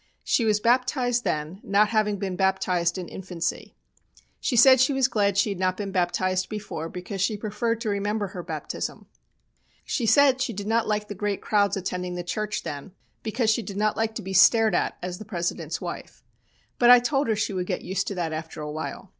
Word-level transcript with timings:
She 0.23 0.45
was 0.45 0.59
baptised 0.59 1.23
then, 1.23 1.59
not 1.63 1.89
having 1.89 2.17
been 2.17 2.35
baptised 2.35 2.97
in 2.97 3.07
infancy. 3.07 3.75
She 4.39 4.55
said 4.55 4.79
she 4.81 4.93
was 4.93 5.07
glad 5.07 5.37
she 5.37 5.49
had 5.49 5.59
not 5.59 5.77
been 5.77 5.91
baptised 5.91 6.49
before 6.49 6.89
because 6.89 7.21
she 7.21 7.37
preferred 7.37 7.79
to 7.81 7.89
remember 7.89 8.29
her 8.29 8.41
baptism. 8.41 9.05
"She 9.85 10.07
said 10.07 10.41
she 10.41 10.53
did 10.53 10.65
not 10.65 10.87
like 10.87 11.07
the 11.07 11.13
great 11.13 11.39
crowds 11.39 11.77
attending 11.77 12.15
the 12.15 12.23
church 12.23 12.63
then, 12.63 12.93
because 13.21 13.51
she 13.51 13.61
did 13.61 13.77
not 13.77 13.95
like 13.95 14.15
to 14.15 14.23
be 14.23 14.33
stared 14.33 14.73
at 14.73 14.97
as 15.03 15.19
the 15.19 15.23
President's 15.25 15.79
wife. 15.79 16.23
But 16.79 16.89
I 16.89 16.97
told 16.97 17.27
her 17.27 17.35
she 17.35 17.53
would 17.53 17.67
get 17.67 17.83
used 17.83 18.07
to 18.07 18.15
that 18.15 18.33
after 18.33 18.59
a 18.59 18.71
while. 18.71 19.09